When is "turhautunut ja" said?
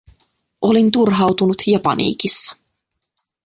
0.91-1.79